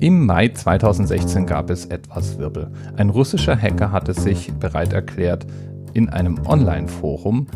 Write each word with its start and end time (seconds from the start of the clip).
Im 0.00 0.24
Mai 0.24 0.48
2016 0.48 1.44
gab 1.44 1.68
es 1.68 1.84
etwas 1.84 2.38
Wirbel. 2.38 2.70
Ein 2.96 3.10
russischer 3.10 3.54
Hacker 3.54 3.92
hatte 3.92 4.14
sich 4.14 4.50
bereit 4.54 4.94
erklärt, 4.94 5.46
in 5.92 6.08
einem 6.08 6.40
Online-Forum 6.46 7.46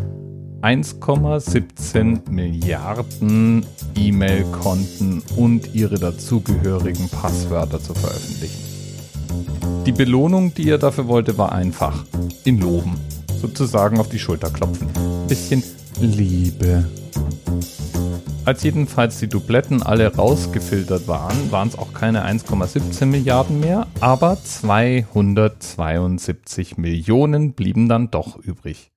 1,17 0.61 2.29
Milliarden 2.31 3.65
E-Mail-Konten 3.97 5.23
und 5.37 5.75
ihre 5.75 5.99
dazugehörigen 5.99 7.09
Passwörter 7.09 7.81
zu 7.81 7.95
veröffentlichen. 7.95 8.63
Die 9.87 9.93
Belohnung, 9.93 10.53
die 10.53 10.69
er 10.69 10.79
dafür 10.79 11.09
wollte, 11.09 11.39
war 11.39 11.53
einfach. 11.53 12.05
Ihn 12.45 12.61
loben. 12.61 12.99
Sozusagen 13.41 13.99
auf 13.99 14.11
die 14.11 14.19
Schulter 14.19 14.51
klopfen. 14.51 14.89
Bisschen 15.29 15.63
Liebe. 15.99 16.85
Als 18.47 18.63
jedenfalls 18.63 19.19
die 19.21 19.29
Dubletten 19.29 19.83
alle 19.83 20.15
rausgefiltert 20.15 21.09
waren, 21.09 21.51
waren 21.51 21.69
es 21.69 21.79
auch 21.79 21.95
keine 21.95 22.27
1,17 22.27 23.07
Milliarden 23.07 23.59
mehr, 23.59 23.87
aber 24.01 24.37
272 24.37 26.77
Millionen 26.77 27.55
blieben 27.55 27.89
dann 27.89 28.11
doch 28.11 28.37
übrig. 28.37 28.93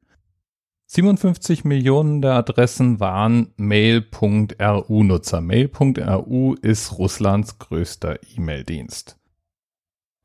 57 0.87 1.63
Millionen 1.63 2.21
der 2.21 2.33
Adressen 2.33 2.99
waren 2.99 3.53
Mail.ru-Nutzer. 3.55 5.39
Mail.ru 5.39 6.55
ist 6.61 6.97
Russlands 6.97 7.57
größter 7.59 8.19
E-Mail-Dienst. 8.35 9.16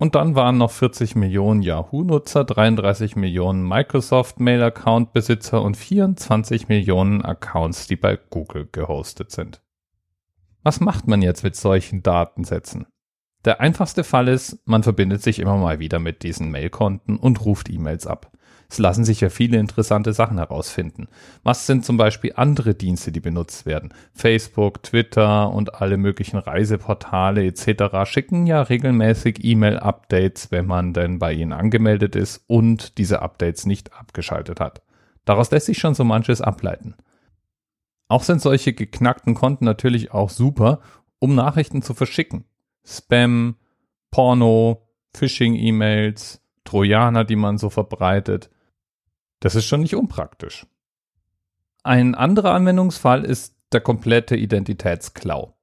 Und 0.03 0.17
dann 0.17 0.35
waren 0.35 0.59
noch 0.59 0.73
40 0.73 1.15
Millionen 1.15 1.63
Yahoo-Nutzer, 1.63 2.43
33 2.43 3.15
Millionen 3.15 3.63
Microsoft-Mail-Account-Besitzer 3.69 5.63
und 5.63 5.77
24 5.77 6.67
Millionen 6.67 7.25
Accounts, 7.25 7.87
die 7.87 7.95
bei 7.95 8.17
Google 8.17 8.69
gehostet 8.73 9.31
sind. 9.31 9.63
Was 10.65 10.81
macht 10.81 11.07
man 11.07 11.23
jetzt 11.23 11.45
mit 11.45 11.55
solchen 11.55 12.03
Datensätzen? 12.03 12.87
Der 13.45 13.61
einfachste 13.61 14.03
Fall 14.03 14.27
ist, 14.27 14.59
man 14.67 14.83
verbindet 14.83 15.23
sich 15.23 15.39
immer 15.39 15.57
mal 15.57 15.79
wieder 15.79 16.01
mit 16.01 16.25
diesen 16.25 16.51
Mailkonten 16.51 17.17
und 17.17 17.45
ruft 17.45 17.71
E-Mails 17.71 18.09
ab. 18.09 18.33
Es 18.73 18.79
lassen 18.79 19.05
sich 19.05 19.21
ja 19.21 19.29
viele 19.29 19.59
interessante 19.59 20.15
Sachen 20.15 20.39
herausfinden. 20.39 21.07
Was 21.43 21.67
sind 21.67 21.85
zum 21.85 21.99
Beispiel 21.99 22.33
andere 22.37 22.75
Dienste, 22.75 23.13
die 23.13 23.21
benutzt 23.21 23.67
werden? 23.67 23.93
Facebook, 24.15 24.83
Twitter 24.83 25.53
und 25.53 25.83
alle 25.83 25.99
möglichen 25.99 26.39
Reiseportale 26.39 27.45
etc. 27.45 28.11
schicken 28.11 28.47
ja 28.47 28.63
regelmäßig 28.63 29.45
E-Mail-Updates, 29.45 30.53
wenn 30.53 30.65
man 30.65 30.95
denn 30.95 31.19
bei 31.19 31.35
ihnen 31.35 31.53
angemeldet 31.53 32.17
ist 32.17 32.45
und 32.47 32.97
diese 32.97 33.21
Updates 33.21 33.67
nicht 33.67 33.93
abgeschaltet 33.93 34.59
hat. 34.59 34.81
Daraus 35.27 35.51
lässt 35.51 35.67
sich 35.67 35.77
schon 35.77 35.95
so 35.95 36.05
manches 36.05 36.41
ableiten. 36.41 36.95
Auch 38.09 38.23
sind 38.23 38.41
solche 38.41 38.73
geknackten 38.73 39.35
Konten 39.35 39.67
natürlich 39.67 40.13
auch 40.13 40.31
super, 40.31 40.81
um 41.19 41.35
Nachrichten 41.35 41.83
zu 41.83 41.93
verschicken. 41.93 42.47
Spam, 42.87 43.57
Porno, 44.11 44.89
Phishing-E-Mails, 45.13 46.41
Trojaner, 46.65 47.25
die 47.25 47.37
man 47.37 47.59
so 47.59 47.69
verbreitet. 47.69 48.49
Das 49.43 49.57
ist 49.57 49.67
schon 49.67 49.81
nicht 49.81 49.97
unpraktisch. 49.97 50.67
Ein 51.83 52.15
anderer 52.15 52.55
Anwendungsfall 52.55 53.25
ist 53.25 53.57
der 53.73 53.81
komplette 53.81 54.37
Identitätsklau. 54.37 55.57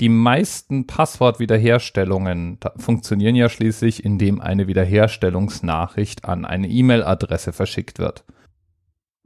Die 0.00 0.10
meisten 0.10 0.86
Passwortwiederherstellungen 0.86 2.58
funktionieren 2.76 3.34
ja 3.34 3.48
schließlich, 3.48 4.04
indem 4.04 4.42
eine 4.42 4.66
Wiederherstellungsnachricht 4.66 6.26
an 6.26 6.44
eine 6.44 6.68
E-Mail-Adresse 6.68 7.54
verschickt 7.54 7.98
wird. 7.98 8.24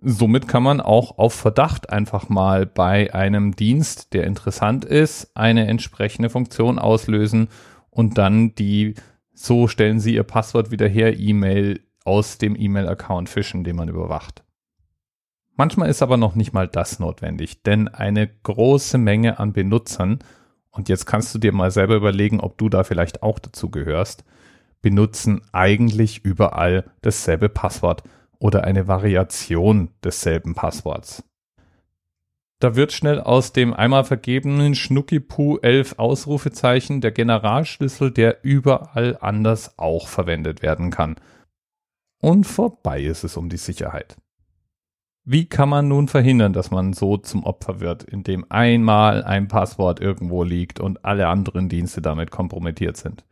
Somit 0.00 0.46
kann 0.46 0.62
man 0.62 0.80
auch 0.80 1.18
auf 1.18 1.34
Verdacht 1.34 1.90
einfach 1.90 2.28
mal 2.28 2.66
bei 2.66 3.12
einem 3.12 3.56
Dienst, 3.56 4.12
der 4.12 4.24
interessant 4.28 4.84
ist, 4.84 5.36
eine 5.36 5.66
entsprechende 5.66 6.30
Funktion 6.30 6.78
auslösen 6.78 7.48
und 7.90 8.16
dann 8.16 8.54
die 8.54 8.94
so 9.32 9.66
stellen 9.66 9.98
Sie 9.98 10.14
Ihr 10.14 10.24
Passwort 10.24 10.70
wieder 10.70 10.86
her 10.86 11.18
E-Mail 11.18 11.80
aus 12.08 12.38
dem 12.38 12.56
E-Mail-Account 12.58 13.28
fischen, 13.28 13.64
den 13.64 13.76
man 13.76 13.90
überwacht. 13.90 14.42
Manchmal 15.56 15.90
ist 15.90 16.00
aber 16.00 16.16
noch 16.16 16.34
nicht 16.34 16.54
mal 16.54 16.66
das 16.66 16.98
notwendig, 16.98 17.62
denn 17.64 17.86
eine 17.86 18.26
große 18.26 18.96
Menge 18.96 19.38
an 19.38 19.52
Benutzern, 19.52 20.20
und 20.70 20.88
jetzt 20.88 21.04
kannst 21.04 21.34
du 21.34 21.38
dir 21.38 21.52
mal 21.52 21.70
selber 21.70 21.96
überlegen, 21.96 22.40
ob 22.40 22.56
du 22.56 22.70
da 22.70 22.82
vielleicht 22.82 23.22
auch 23.22 23.38
dazu 23.38 23.68
gehörst, 23.70 24.24
benutzen 24.80 25.42
eigentlich 25.52 26.24
überall 26.24 26.90
dasselbe 27.02 27.50
Passwort 27.50 28.04
oder 28.38 28.64
eine 28.64 28.88
Variation 28.88 29.90
desselben 30.02 30.54
Passworts. 30.54 31.24
Da 32.58 32.74
wird 32.74 32.92
schnell 32.92 33.20
aus 33.20 33.52
dem 33.52 33.74
einmal 33.74 34.04
vergebenen 34.04 34.74
Schnuckipu 34.74 35.58
11 35.58 35.98
Ausrufezeichen 35.98 37.02
der 37.02 37.10
Generalschlüssel, 37.10 38.12
der 38.12 38.38
überall 38.44 39.18
anders 39.20 39.78
auch 39.78 40.08
verwendet 40.08 40.62
werden 40.62 40.90
kann– 40.90 41.16
und 42.20 42.44
vorbei 42.44 43.02
ist 43.02 43.24
es 43.24 43.36
um 43.36 43.48
die 43.48 43.56
Sicherheit. 43.56 44.16
Wie 45.24 45.46
kann 45.46 45.68
man 45.68 45.88
nun 45.88 46.08
verhindern, 46.08 46.54
dass 46.54 46.70
man 46.70 46.94
so 46.94 47.18
zum 47.18 47.44
Opfer 47.44 47.80
wird, 47.80 48.02
indem 48.02 48.46
einmal 48.50 49.22
ein 49.24 49.46
Passwort 49.46 50.00
irgendwo 50.00 50.42
liegt 50.42 50.80
und 50.80 51.04
alle 51.04 51.28
anderen 51.28 51.68
Dienste 51.68 52.00
damit 52.00 52.30
kompromittiert 52.30 52.96
sind? 52.96 53.26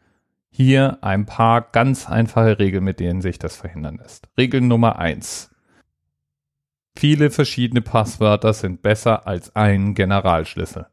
Hier 0.51 0.99
ein 1.03 1.25
paar 1.25 1.63
ganz 1.63 2.09
einfache 2.09 2.59
Regeln, 2.59 2.85
mit 2.85 3.01
denen 3.01 3.23
sich 3.23 3.39
das 3.39 3.57
verhindern 3.57 3.97
lässt. 3.97 4.29
Regel 4.37 4.61
Nummer 4.61 4.99
eins: 4.99 5.51
Viele 6.99 7.31
verschiedene 7.31 7.83
Passwörter 7.83 8.53
sind 8.53 8.83
besser 8.83 9.27
als 9.27 9.57
ein 9.57 9.95
Generalschlüssel. 9.95 10.87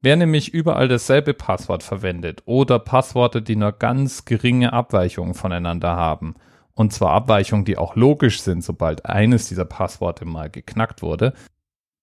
Wer 0.00 0.16
nämlich 0.16 0.54
überall 0.54 0.88
dasselbe 0.88 1.34
Passwort 1.34 1.82
verwendet 1.82 2.42
oder 2.44 2.78
Passworte, 2.78 3.42
die 3.42 3.56
nur 3.56 3.72
ganz 3.72 4.24
geringe 4.24 4.72
Abweichungen 4.72 5.34
voneinander 5.34 5.96
haben, 5.96 6.34
und 6.78 6.92
zwar 6.92 7.10
Abweichungen, 7.10 7.64
die 7.64 7.76
auch 7.76 7.96
logisch 7.96 8.40
sind, 8.40 8.62
sobald 8.62 9.04
eines 9.04 9.48
dieser 9.48 9.64
Passworte 9.64 10.24
mal 10.24 10.48
geknackt 10.48 11.02
wurde, 11.02 11.32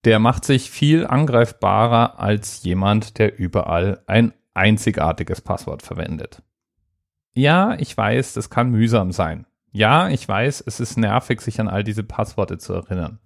der 0.04 0.20
macht 0.20 0.44
sich 0.44 0.70
viel 0.70 1.08
angreifbarer 1.08 2.20
als 2.20 2.62
jemand, 2.64 3.18
der 3.18 3.40
überall 3.40 4.02
ein 4.06 4.34
einzigartiges 4.54 5.40
Passwort 5.40 5.82
verwendet. 5.82 6.42
Ja, 7.34 7.76
ich 7.80 7.96
weiß, 7.96 8.34
das 8.34 8.50
kann 8.50 8.70
mühsam 8.70 9.14
sein. 9.14 9.46
Ja, 9.72 10.10
ich 10.10 10.28
weiß, 10.28 10.64
es 10.68 10.82
ist 10.82 10.98
nervig, 10.98 11.40
sich 11.40 11.62
an 11.62 11.70
all 11.70 11.86
diese 11.86 12.04
Passworte 12.04 12.58
zu 12.58 12.74
erinnern. 12.74 13.20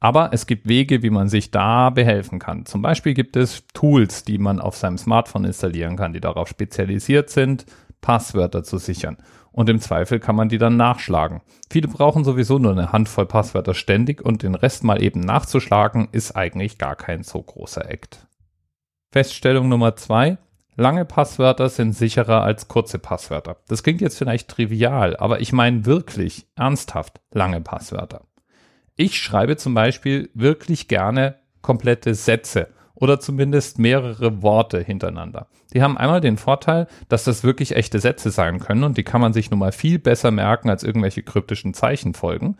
Aber 0.00 0.30
es 0.32 0.46
gibt 0.46 0.66
Wege, 0.66 1.02
wie 1.02 1.10
man 1.10 1.28
sich 1.28 1.50
da 1.50 1.90
behelfen 1.90 2.38
kann. 2.38 2.64
Zum 2.64 2.80
Beispiel 2.80 3.12
gibt 3.12 3.36
es 3.36 3.66
Tools, 3.74 4.24
die 4.24 4.38
man 4.38 4.60
auf 4.60 4.76
seinem 4.76 4.96
Smartphone 4.96 5.44
installieren 5.44 5.96
kann, 5.96 6.14
die 6.14 6.20
darauf 6.20 6.48
spezialisiert 6.48 7.28
sind, 7.28 7.66
Passwörter 8.00 8.62
zu 8.62 8.78
sichern 8.78 9.18
und 9.56 9.70
im 9.70 9.80
Zweifel 9.80 10.20
kann 10.20 10.36
man 10.36 10.50
die 10.50 10.58
dann 10.58 10.76
nachschlagen. 10.76 11.40
Viele 11.70 11.88
brauchen 11.88 12.24
sowieso 12.24 12.58
nur 12.58 12.72
eine 12.72 12.92
Handvoll 12.92 13.24
Passwörter 13.24 13.72
ständig 13.72 14.22
und 14.22 14.42
den 14.42 14.54
Rest 14.54 14.84
mal 14.84 15.02
eben 15.02 15.20
nachzuschlagen 15.20 16.08
ist 16.12 16.36
eigentlich 16.36 16.76
gar 16.76 16.94
kein 16.94 17.22
so 17.22 17.42
großer 17.42 17.90
Act. 17.90 18.26
Feststellung 19.10 19.70
Nummer 19.70 19.96
zwei. 19.96 20.36
Lange 20.76 21.06
Passwörter 21.06 21.70
sind 21.70 21.94
sicherer 21.94 22.42
als 22.42 22.68
kurze 22.68 22.98
Passwörter. 22.98 23.56
Das 23.66 23.82
klingt 23.82 24.02
jetzt 24.02 24.18
vielleicht 24.18 24.48
trivial, 24.48 25.16
aber 25.16 25.40
ich 25.40 25.54
meine 25.54 25.86
wirklich 25.86 26.46
ernsthaft 26.54 27.22
lange 27.32 27.62
Passwörter. 27.62 28.26
Ich 28.94 29.16
schreibe 29.16 29.56
zum 29.56 29.72
Beispiel 29.72 30.28
wirklich 30.34 30.86
gerne 30.86 31.36
komplette 31.62 32.14
Sätze 32.14 32.68
oder 32.96 33.20
zumindest 33.20 33.78
mehrere 33.78 34.42
Worte 34.42 34.80
hintereinander. 34.80 35.46
Die 35.72 35.82
haben 35.82 35.96
einmal 35.96 36.20
den 36.20 36.38
Vorteil, 36.38 36.88
dass 37.08 37.24
das 37.24 37.44
wirklich 37.44 37.76
echte 37.76 38.00
Sätze 38.00 38.30
sein 38.30 38.58
können 38.58 38.84
und 38.84 38.96
die 38.96 39.04
kann 39.04 39.20
man 39.20 39.32
sich 39.32 39.50
nun 39.50 39.60
mal 39.60 39.72
viel 39.72 39.98
besser 39.98 40.30
merken 40.30 40.68
als 40.70 40.82
irgendwelche 40.82 41.22
kryptischen 41.22 41.74
Zeichenfolgen. 41.74 42.56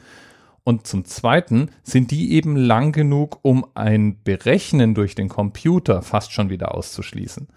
Und 0.63 0.87
zum 0.87 1.05
Zweiten 1.05 1.71
sind 1.83 2.11
die 2.11 2.33
eben 2.33 2.57
lang 2.57 2.93
genug, 2.93 3.39
um 3.43 3.67
ein 3.75 4.23
Berechnen 4.23 4.95
durch 4.95 5.15
den 5.15 5.29
Computer 5.29 6.03
fast 6.03 6.33
schon 6.33 6.51
wieder 6.51 6.75
auszuschließen. 6.75 7.49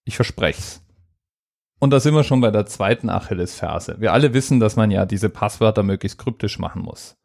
Ich 0.05 0.17
versprech's. 0.17 0.83
Und 1.79 1.91
da 1.91 2.01
sind 2.01 2.15
wir 2.15 2.25
schon 2.25 2.41
bei 2.41 2.51
der 2.51 2.65
zweiten 2.65 3.11
Achillesferse. 3.11 4.01
Wir 4.01 4.15
alle 4.15 4.33
wissen, 4.33 4.61
dass 4.61 4.77
man 4.77 4.91
ja 4.91 5.05
diese 5.05 5.29
Passwörter 5.29 5.83
möglichst 5.83 6.19
kryptisch 6.19 6.59
machen 6.59 6.81
muss. 6.81 7.19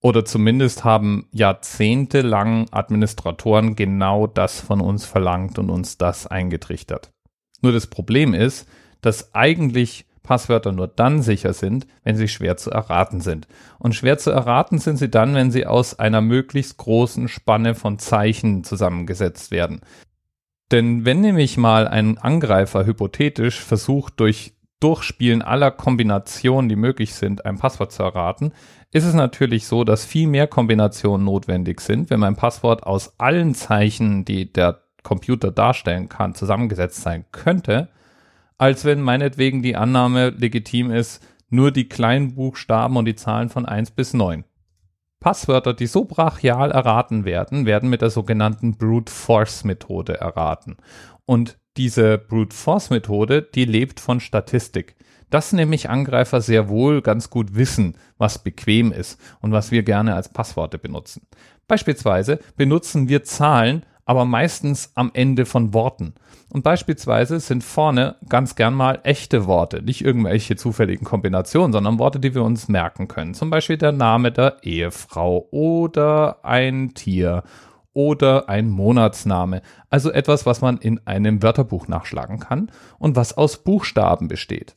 Oder 0.00 0.24
zumindest 0.24 0.82
haben 0.82 1.28
jahrzehntelang 1.30 2.72
Administratoren 2.72 3.76
genau 3.76 4.26
das 4.26 4.60
von 4.60 4.80
uns 4.80 5.04
verlangt 5.04 5.58
und 5.58 5.68
uns 5.68 5.98
das 5.98 6.26
eingetrichtert. 6.26 7.12
Nur 7.60 7.72
das 7.72 7.86
Problem 7.86 8.32
ist, 8.32 8.66
dass 9.02 9.34
eigentlich 9.34 10.06
Passwörter 10.22 10.72
nur 10.72 10.88
dann 10.88 11.22
sicher 11.22 11.52
sind, 11.52 11.86
wenn 12.04 12.16
sie 12.16 12.28
schwer 12.28 12.56
zu 12.56 12.70
erraten 12.70 13.20
sind. 13.20 13.48
Und 13.78 13.94
schwer 13.94 14.18
zu 14.18 14.30
erraten 14.30 14.78
sind 14.78 14.96
sie 14.96 15.10
dann, 15.10 15.34
wenn 15.34 15.50
sie 15.50 15.66
aus 15.66 15.98
einer 15.98 16.20
möglichst 16.20 16.76
großen 16.76 17.28
Spanne 17.28 17.74
von 17.74 17.98
Zeichen 17.98 18.64
zusammengesetzt 18.64 19.50
werden. 19.50 19.80
Denn 20.70 21.04
wenn 21.04 21.20
nämlich 21.20 21.56
mal 21.58 21.86
ein 21.86 22.18
Angreifer 22.18 22.86
hypothetisch 22.86 23.60
versucht, 23.60 24.18
durch 24.20 24.54
Durchspielen 24.80 25.42
aller 25.42 25.70
Kombinationen, 25.70 26.68
die 26.68 26.74
möglich 26.74 27.14
sind, 27.14 27.46
ein 27.46 27.56
Passwort 27.56 27.92
zu 27.92 28.02
erraten, 28.02 28.52
ist 28.90 29.04
es 29.04 29.14
natürlich 29.14 29.68
so, 29.68 29.84
dass 29.84 30.04
viel 30.04 30.26
mehr 30.26 30.48
Kombinationen 30.48 31.24
notwendig 31.24 31.80
sind, 31.80 32.10
wenn 32.10 32.18
mein 32.18 32.34
Passwort 32.34 32.82
aus 32.82 33.14
allen 33.18 33.54
Zeichen, 33.54 34.24
die 34.24 34.52
der 34.52 34.82
Computer 35.04 35.52
darstellen 35.52 36.08
kann, 36.08 36.34
zusammengesetzt 36.34 37.00
sein 37.02 37.26
könnte, 37.30 37.90
als 38.62 38.84
wenn 38.84 39.00
meinetwegen 39.00 39.60
die 39.60 39.74
Annahme 39.74 40.30
legitim 40.30 40.92
ist, 40.92 41.20
nur 41.50 41.72
die 41.72 41.88
kleinen 41.88 42.36
Buchstaben 42.36 42.96
und 42.96 43.06
die 43.06 43.16
Zahlen 43.16 43.48
von 43.48 43.66
1 43.66 43.90
bis 43.90 44.14
9. 44.14 44.44
Passwörter, 45.18 45.74
die 45.74 45.88
so 45.88 46.04
brachial 46.04 46.70
erraten 46.70 47.24
werden, 47.24 47.66
werden 47.66 47.90
mit 47.90 48.02
der 48.02 48.10
sogenannten 48.10 48.78
Brute 48.78 49.12
Force 49.12 49.64
Methode 49.64 50.20
erraten. 50.20 50.76
Und 51.26 51.58
diese 51.76 52.18
Brute 52.18 52.54
Force 52.54 52.90
Methode, 52.90 53.42
die 53.42 53.64
lebt 53.64 53.98
von 53.98 54.20
Statistik. 54.20 54.94
Dass 55.28 55.52
nämlich 55.52 55.90
Angreifer 55.90 56.40
sehr 56.40 56.68
wohl 56.68 57.02
ganz 57.02 57.30
gut 57.30 57.56
wissen, 57.56 57.96
was 58.16 58.44
bequem 58.44 58.92
ist 58.92 59.20
und 59.40 59.50
was 59.50 59.72
wir 59.72 59.82
gerne 59.82 60.14
als 60.14 60.28
Passworte 60.28 60.78
benutzen. 60.78 61.26
Beispielsweise 61.66 62.38
benutzen 62.56 63.08
wir 63.08 63.24
Zahlen, 63.24 63.84
aber 64.04 64.24
meistens 64.24 64.92
am 64.94 65.10
Ende 65.14 65.46
von 65.46 65.74
Worten. 65.74 66.14
Und 66.50 66.64
beispielsweise 66.64 67.40
sind 67.40 67.64
vorne 67.64 68.16
ganz 68.28 68.56
gern 68.56 68.74
mal 68.74 69.00
echte 69.04 69.46
Worte, 69.46 69.82
nicht 69.82 70.04
irgendwelche 70.04 70.56
zufälligen 70.56 71.04
Kombinationen, 71.04 71.72
sondern 71.72 71.98
Worte, 71.98 72.20
die 72.20 72.34
wir 72.34 72.42
uns 72.42 72.68
merken 72.68 73.08
können. 73.08 73.34
Zum 73.34 73.50
Beispiel 73.50 73.78
der 73.78 73.92
Name 73.92 74.32
der 74.32 74.56
Ehefrau 74.62 75.48
oder 75.50 76.44
ein 76.44 76.94
Tier 76.94 77.42
oder 77.94 78.48
ein 78.48 78.68
Monatsname. 78.68 79.62
Also 79.90 80.10
etwas, 80.10 80.46
was 80.46 80.60
man 80.60 80.78
in 80.78 81.00
einem 81.06 81.42
Wörterbuch 81.42 81.88
nachschlagen 81.88 82.38
kann 82.38 82.70
und 82.98 83.16
was 83.16 83.36
aus 83.36 83.58
Buchstaben 83.58 84.28
besteht. 84.28 84.76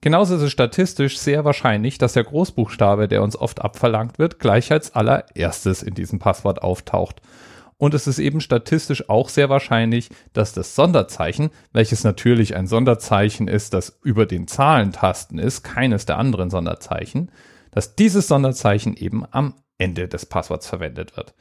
Genauso 0.00 0.36
ist 0.36 0.42
es 0.42 0.52
statistisch 0.52 1.18
sehr 1.18 1.44
wahrscheinlich, 1.44 1.98
dass 1.98 2.12
der 2.12 2.22
Großbuchstabe, 2.22 3.08
der 3.08 3.22
uns 3.22 3.36
oft 3.36 3.60
abverlangt 3.60 4.18
wird, 4.18 4.38
gleich 4.38 4.70
als 4.70 4.94
allererstes 4.94 5.82
in 5.82 5.94
diesem 5.94 6.20
Passwort 6.20 6.62
auftaucht. 6.62 7.20
Und 7.78 7.94
es 7.94 8.08
ist 8.08 8.18
eben 8.18 8.40
statistisch 8.40 9.08
auch 9.08 9.28
sehr 9.28 9.48
wahrscheinlich, 9.48 10.10
dass 10.32 10.52
das 10.52 10.74
Sonderzeichen, 10.74 11.50
welches 11.72 12.02
natürlich 12.02 12.56
ein 12.56 12.66
Sonderzeichen 12.66 13.46
ist, 13.46 13.72
das 13.72 14.00
über 14.02 14.26
den 14.26 14.48
Zahlentasten 14.48 15.38
ist, 15.38 15.62
keines 15.62 16.04
der 16.04 16.18
anderen 16.18 16.50
Sonderzeichen, 16.50 17.30
dass 17.70 17.94
dieses 17.94 18.26
Sonderzeichen 18.26 18.96
eben 18.96 19.24
am 19.30 19.54
Ende 19.78 20.08
des 20.08 20.26
Passworts 20.26 20.66
verwendet 20.66 21.16
wird. 21.16 21.34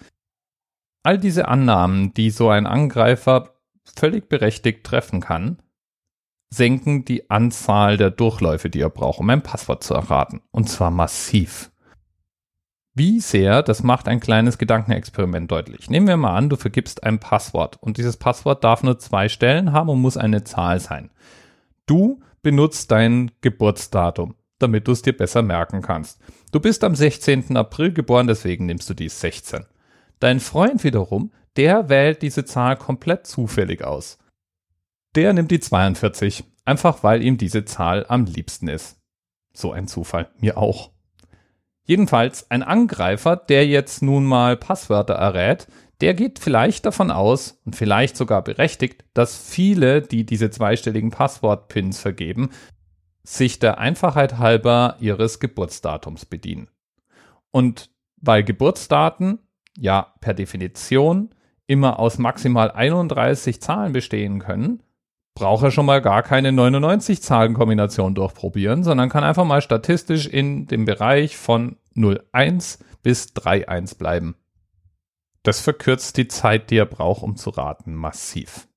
All 1.03 1.17
diese 1.17 1.47
Annahmen, 1.47 2.13
die 2.13 2.29
so 2.29 2.49
ein 2.49 2.67
Angreifer 2.67 3.55
völlig 3.95 4.29
berechtigt 4.29 4.83
treffen 4.83 5.21
kann, 5.21 5.57
senken 6.53 7.03
die 7.03 7.29
Anzahl 7.29 7.97
der 7.97 8.11
Durchläufe, 8.11 8.69
die 8.69 8.81
er 8.81 8.89
braucht, 8.89 9.19
um 9.19 9.29
ein 9.29 9.41
Passwort 9.41 9.83
zu 9.83 9.95
erraten. 9.95 10.41
Und 10.51 10.69
zwar 10.69 10.91
massiv. 10.91 11.71
Wie 12.99 13.19
sehr, 13.19 13.61
das 13.61 13.83
macht 13.83 14.07
ein 14.07 14.19
kleines 14.19 14.57
Gedankenexperiment 14.57 15.51
deutlich. 15.51 15.87
Nehmen 15.87 16.07
wir 16.07 16.17
mal 16.17 16.35
an, 16.35 16.49
du 16.49 16.55
vergibst 16.55 17.03
ein 17.03 17.19
Passwort 17.19 17.77
und 17.79 17.97
dieses 17.97 18.17
Passwort 18.17 18.63
darf 18.63 18.81
nur 18.81 18.97
zwei 18.97 19.29
Stellen 19.29 19.71
haben 19.71 19.89
und 19.89 20.01
muss 20.01 20.17
eine 20.17 20.43
Zahl 20.43 20.79
sein. 20.79 21.11
Du 21.85 22.21
benutzt 22.41 22.89
dein 22.89 23.29
Geburtsdatum, 23.41 24.33
damit 24.57 24.87
du 24.87 24.93
es 24.93 25.03
dir 25.03 25.15
besser 25.15 25.43
merken 25.43 25.83
kannst. 25.83 26.19
Du 26.51 26.59
bist 26.59 26.83
am 26.83 26.95
16. 26.95 27.55
April 27.55 27.93
geboren, 27.93 28.25
deswegen 28.25 28.65
nimmst 28.65 28.89
du 28.89 28.95
die 28.95 29.09
16. 29.09 29.67
Dein 30.19 30.39
Freund 30.39 30.83
wiederum, 30.83 31.31
der 31.55 31.89
wählt 31.89 32.23
diese 32.23 32.45
Zahl 32.45 32.77
komplett 32.77 33.27
zufällig 33.27 33.83
aus. 33.83 34.17
Der 35.13 35.33
nimmt 35.33 35.51
die 35.51 35.59
42, 35.59 36.45
einfach 36.65 37.03
weil 37.03 37.21
ihm 37.21 37.37
diese 37.37 37.63
Zahl 37.63 38.07
am 38.09 38.25
liebsten 38.25 38.67
ist. 38.67 38.99
So 39.53 39.71
ein 39.71 39.87
Zufall, 39.87 40.31
mir 40.39 40.57
auch. 40.57 40.96
Jedenfalls 41.87 42.51
ein 42.51 42.63
Angreifer, 42.63 43.37
der 43.37 43.65
jetzt 43.65 44.01
nun 44.03 44.25
mal 44.25 44.57
Passwörter 44.57 45.13
errät, 45.13 45.67
der 46.01 46.13
geht 46.13 46.37
vielleicht 46.37 46.85
davon 46.85 47.09
aus 47.11 47.61
und 47.65 47.77
vielleicht 47.77 48.17
sogar 48.17 48.43
berechtigt, 48.43 49.05
dass 49.13 49.37
viele, 49.37 50.01
die 50.01 50.25
diese 50.25 50.51
zweistelligen 50.51 51.11
Passwortpins 51.11 51.99
vergeben, 51.99 52.49
sich 53.23 53.59
der 53.59 53.77
Einfachheit 53.79 54.37
halber 54.37 54.97
ihres 54.99 55.39
Geburtsdatums 55.39 56.25
bedienen. 56.25 56.69
Und 57.51 57.89
weil 58.17 58.43
Geburtsdaten 58.43 59.39
ja 59.77 60.13
per 60.19 60.33
Definition 60.33 61.29
immer 61.67 61.99
aus 61.99 62.17
maximal 62.17 62.69
31 62.69 63.61
Zahlen 63.61 63.93
bestehen 63.93 64.39
können, 64.39 64.83
braucht 65.37 65.63
er 65.63 65.69
schon 65.69 65.85
mal 65.85 66.01
gar 66.01 66.23
keine 66.23 66.51
99 66.51 67.21
Zahlenkombination 67.21 68.15
durchprobieren, 68.15 68.83
sondern 68.83 69.07
kann 69.07 69.23
einfach 69.23 69.45
mal 69.45 69.61
statistisch 69.61 70.25
in 70.25 70.65
dem 70.65 70.85
Bereich 70.85 71.37
von 71.37 71.77
01 71.95 72.79
bis 73.03 73.35
31 73.35 73.99
bleiben. 73.99 74.35
Das 75.43 75.59
verkürzt 75.59 76.17
die 76.17 76.27
Zeit, 76.27 76.71
die 76.71 76.77
er 76.77 76.87
braucht, 76.87 77.21
um 77.21 77.35
zu 77.35 77.51
raten, 77.51 77.93
massiv. 77.93 78.67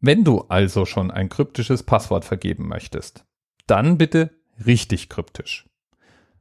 Wenn 0.00 0.24
du 0.24 0.46
also 0.48 0.86
schon 0.86 1.10
ein 1.10 1.28
kryptisches 1.28 1.82
Passwort 1.82 2.24
vergeben 2.24 2.66
möchtest, 2.66 3.26
dann 3.66 3.98
bitte 3.98 4.30
richtig 4.64 5.10
kryptisch. 5.10 5.68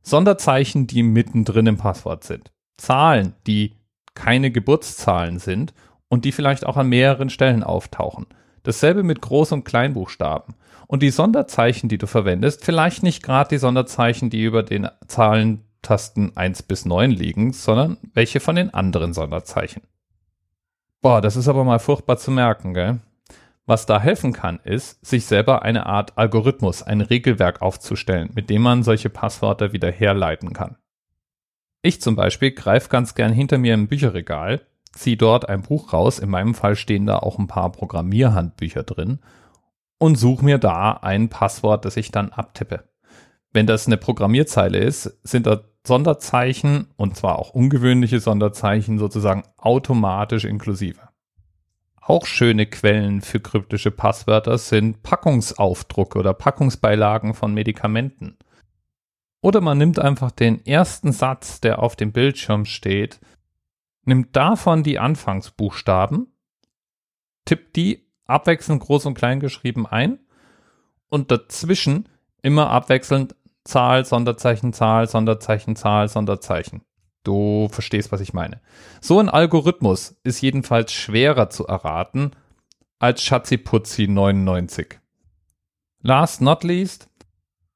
Sonderzeichen, 0.04 0.88
die 0.88 1.04
mittendrin 1.04 1.68
im 1.68 1.76
Passwort 1.76 2.24
sind. 2.24 2.54
Zahlen, 2.78 3.34
die 3.46 3.76
keine 4.14 4.52
Geburtszahlen 4.52 5.38
sind 5.38 5.74
und 6.08 6.24
die 6.24 6.32
vielleicht 6.32 6.66
auch 6.66 6.78
an 6.78 6.88
mehreren 6.88 7.30
Stellen 7.30 7.62
auftauchen. 7.62 8.26
Dasselbe 8.64 9.04
mit 9.04 9.20
Groß- 9.20 9.54
und 9.54 9.64
Kleinbuchstaben. 9.64 10.56
Und 10.88 11.04
die 11.04 11.12
Sonderzeichen, 11.12 11.88
die 11.88 11.98
du 11.98 12.08
verwendest, 12.08 12.66
vielleicht 12.66 13.04
nicht 13.04 13.22
gerade 13.24 13.50
die 13.50 13.60
Sonderzeichen, 13.60 14.30
die 14.30 14.44
über 14.44 14.64
den 14.64 14.90
Zahlentasten 15.08 16.36
1 16.36 16.64
bis 16.64 16.86
9 16.86 17.12
liegen, 17.12 17.54
sondern 17.54 17.98
welche 18.14 18.40
von 18.40 18.56
den 18.56 18.74
anderen 18.74 19.14
Sonderzeichen. 19.14 19.84
Boah, 21.02 21.22
das 21.22 21.36
ist 21.36 21.48
aber 21.48 21.64
mal 21.64 21.80
furchtbar 21.80 22.18
zu 22.18 22.32
merken, 22.32 22.74
gell? 22.74 23.00
Was 23.66 23.86
da 23.86 24.00
helfen 24.00 24.34
kann, 24.34 24.60
ist, 24.64 25.06
sich 25.06 25.28
selber 25.28 25.62
eine 25.62 25.86
Art 25.86 26.18
Algorithmus, 26.18 26.82
ein 26.82 27.02
Regelwerk 27.02 27.62
aufzustellen, 27.62 28.32
mit 28.34 28.50
dem 28.50 28.64
man 28.64 28.82
solche 28.82 29.12
Passwörter 29.12 29.74
wieder 29.74 29.92
herleiten 29.92 30.54
kann. 30.54 30.78
Ich 31.84 32.02
zum 32.02 32.16
Beispiel 32.16 32.52
greife 32.52 32.90
ganz 32.90 33.14
gern 33.14 33.32
hinter 33.32 33.60
mir 33.60 33.76
im 33.76 33.88
Bücherregal 33.88 34.62
ziehe 34.92 35.18
dort 35.18 35.48
ein 35.50 35.62
Buch 35.62 35.94
raus, 35.94 36.20
in 36.20 36.30
meinem 36.30 36.54
Fall 36.56 36.76
stehen 36.76 37.06
da 37.06 37.18
auch 37.18 37.40
ein 37.40 37.48
paar 37.48 37.72
Programmierhandbücher 37.72 38.84
drin 38.84 39.20
und 39.98 40.16
suche 40.16 40.44
mir 40.44 40.58
da 40.58 40.94
ein 40.94 41.30
Passwort, 41.30 41.86
das 41.86 41.98
ich 41.98 42.12
dann 42.12 42.30
abtippe. 42.30 42.86
Wenn 43.52 43.68
das 43.68 43.88
eine 43.88 43.98
Programmierzeile 43.98 44.78
ist, 44.78 45.20
sind 45.24 45.48
da 45.48 45.62
Sonderzeichen 45.86 46.88
und 46.98 47.16
zwar 47.16 47.40
auch 47.40 47.52
ungewöhnliche 47.52 48.20
Sonderzeichen 48.20 49.00
sozusagen 49.00 49.44
automatisch 49.58 50.46
inklusive. 50.46 51.10
Auch 52.02 52.26
schöne 52.26 52.66
Quellen 52.66 53.22
für 53.22 53.40
kryptische 53.40 53.92
Passwörter 53.92 54.58
sind 54.58 55.04
Packungsaufdrucke 55.04 56.20
oder 56.20 56.34
Packungsbeilagen 56.34 57.34
von 57.34 57.54
Medikamenten. 57.54 58.38
Oder 59.42 59.62
man 59.62 59.78
nimmt 59.78 60.00
einfach 60.00 60.32
den 60.32 60.66
ersten 60.66 61.12
Satz, 61.12 61.62
der 61.62 61.80
auf 61.82 61.96
dem 61.96 62.12
Bildschirm 62.12 62.66
steht, 62.66 63.20
nimmt 64.10 64.36
davon 64.36 64.84
die 64.84 65.00
Anfangsbuchstaben, 65.00 66.28
tippt 67.46 67.76
die 67.76 68.08
abwechselnd 68.26 68.82
groß 68.82 69.06
und 69.06 69.14
klein 69.14 69.40
geschrieben 69.40 69.88
ein 69.88 70.20
und 71.08 71.32
dazwischen 71.32 72.10
immer 72.42 72.70
abwechselnd 72.70 73.36
Zahl, 73.64 74.06
Sonderzeichen, 74.06 74.74
Zahl, 74.74 75.08
Sonderzeichen, 75.08 75.76
Zahl, 75.76 76.10
Sonderzeichen. 76.10 76.82
Du 77.24 77.68
verstehst, 77.70 78.12
was 78.12 78.22
ich 78.22 78.34
meine. 78.34 78.62
So 79.02 79.20
ein 79.20 79.30
Algorithmus 79.30 80.16
ist 80.24 80.42
jedenfalls 80.42 80.92
schwerer 80.92 81.50
zu 81.50 81.68
erraten 81.68 82.32
als 82.98 83.22
Schatziputzi 83.24 84.08
99. 84.08 85.00
Last 86.02 86.42
not 86.42 86.64
least, 86.64 87.10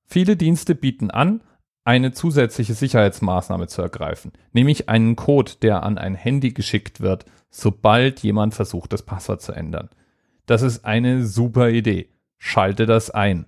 viele 0.05 0.35
Dienste 0.35 0.73
bieten 0.75 1.11
an, 1.11 1.43
eine 1.83 2.11
zusätzliche 2.11 2.73
Sicherheitsmaßnahme 2.73 3.67
zu 3.67 3.81
ergreifen, 3.81 4.31
nämlich 4.53 4.89
einen 4.89 5.15
Code, 5.15 5.53
der 5.61 5.83
an 5.83 5.97
ein 5.97 6.15
Handy 6.15 6.51
geschickt 6.53 7.01
wird, 7.01 7.25
sobald 7.49 8.21
jemand 8.21 8.53
versucht, 8.53 8.93
das 8.93 9.03
Passwort 9.03 9.41
zu 9.41 9.51
ändern. 9.51 9.89
Das 10.45 10.61
ist 10.61 10.85
eine 10.85 11.25
super 11.25 11.69
Idee. 11.69 12.09
Schalte 12.37 12.85
das 12.85 13.09
ein. 13.09 13.45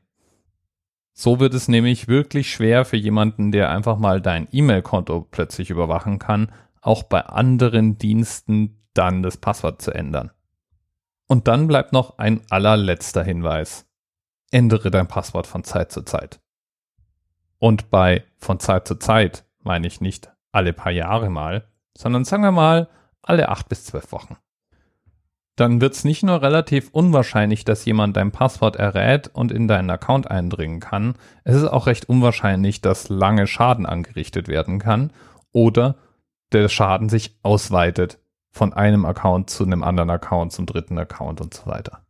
So 1.13 1.39
wird 1.39 1.53
es 1.53 1.67
nämlich 1.67 2.07
wirklich 2.07 2.51
schwer 2.51 2.83
für 2.83 2.97
jemanden, 2.97 3.51
der 3.51 3.69
einfach 3.69 3.97
mal 3.97 4.21
dein 4.21 4.47
E-Mail-Konto 4.51 5.27
plötzlich 5.31 5.69
überwachen 5.69 6.19
kann, 6.19 6.51
auch 6.81 7.03
bei 7.03 7.21
anderen 7.21 7.97
Diensten 7.97 8.81
dann 8.93 9.23
das 9.23 9.37
Passwort 9.37 9.81
zu 9.81 9.91
ändern. 9.91 10.31
Und 11.27 11.47
dann 11.47 11.67
bleibt 11.67 11.93
noch 11.93 12.17
ein 12.17 12.41
allerletzter 12.49 13.23
Hinweis. 13.23 13.87
Ändere 14.51 14.91
dein 14.91 15.07
Passwort 15.07 15.47
von 15.47 15.63
Zeit 15.63 15.91
zu 15.91 16.03
Zeit. 16.03 16.39
Und 17.59 17.89
bei 17.89 18.24
von 18.38 18.59
Zeit 18.59 18.88
zu 18.88 18.95
Zeit 18.95 19.45
meine 19.63 19.88
ich 19.88 20.01
nicht 20.01 20.31
alle 20.51 20.74
paar 20.74 20.91
Jahre 20.91 21.29
mal, 21.29 21.67
sondern 21.97 22.25
sagen 22.25 22.43
wir 22.43 22.51
mal 22.51 22.89
alle 23.21 23.50
acht 23.50 23.69
bis 23.69 23.85
zwölf 23.85 24.12
Wochen. 24.12 24.38
dann 25.55 25.79
wird 25.79 25.93
es 25.93 26.03
nicht 26.03 26.24
nur 26.24 26.41
relativ 26.41 26.89
unwahrscheinlich, 26.91 27.63
dass 27.63 27.85
jemand 27.85 28.17
dein 28.17 28.31
Passwort 28.31 28.75
errät 28.75 29.29
und 29.29 29.51
in 29.51 29.67
deinen 29.67 29.89
Account 29.89 30.29
eindringen 30.29 30.81
kann, 30.81 31.15
es 31.43 31.55
ist 31.55 31.67
auch 31.67 31.88
recht 31.88 32.09
unwahrscheinlich, 32.09 32.81
dass 32.81 33.09
lange 33.09 33.47
Schaden 33.47 33.85
angerichtet 33.85 34.47
werden 34.47 34.79
kann 34.79 35.12
oder 35.51 35.95
der 36.51 36.67
Schaden 36.67 37.09
sich 37.09 37.38
ausweitet 37.41 38.19
von 38.51 38.74
einem 38.74 39.05
Account 39.05 39.50
zu 39.50 39.63
einem 39.63 39.83
anderen 39.83 40.09
Account, 40.09 40.51
zum 40.51 40.65
dritten 40.65 40.97
Account 40.97 41.41
und 41.41 41.53
so 41.53 41.65
weiter. 41.67 42.05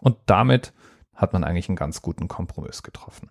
Und 0.00 0.16
damit 0.26 0.72
hat 1.14 1.32
man 1.32 1.44
eigentlich 1.44 1.68
einen 1.68 1.76
ganz 1.76 2.02
guten 2.02 2.28
Kompromiss 2.28 2.82
getroffen. 2.82 3.30